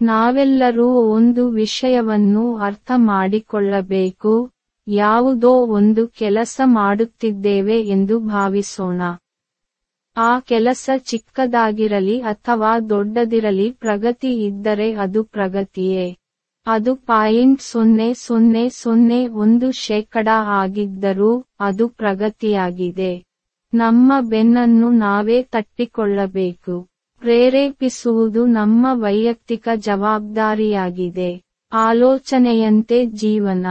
[0.00, 4.50] ನಾವೆಲ್ಲರೂ ಒಂದು ವಿಷಯವನ್ನು ಅರ್ಥ ಮಾಡಿಕೊಳ್ಳಬೇಕು
[4.86, 9.00] ಯಾವುದೋ ಒಂದು ಕೆಲಸ ಮಾಡುತ್ತಿದ್ದೇವೆ ಎಂದು ಭಾವಿಸೋಣ.
[10.16, 16.16] ಆ ಕೆಲಸ ಚಿಕ್ಕದಾಗಿರಲಿ ಅಥವಾ ದೊಡ್ಡದಿರಲಿ ಪ್ರಗತಿ ಇದ್ದರೆ ಅದು ಪ್ರಗತಿಯೇ.
[16.66, 23.24] ಅದು ಪಾಯಿಂಟ್ ಸೊನ್ನೆ ಸೊನ್ನೆ ಸೊನ್ನೆ ಒಂದು ಶೇಕಡ ಆಗಿದ್ದರೂ ಅದು ಪ್ರಗತಿಯಾಗಿದೆ.
[23.72, 26.89] ನಮ್ಮ ಬೆನ್ನನ್ನು ನಾವೇ ತಟ್ಟಿಕೊಳ್ಳಬೇಕು.
[27.20, 31.42] ಪ್ರೇರೇಪಿಸುವುದು ನಮ್ಮ ವೈಯಕ್ತಿಕ ಜವಾಬ್ದಾರಿಯಾಗಿದೆ.
[31.72, 33.66] ಆಲೋಚನೆಯಂತೆ ಜೀವನ.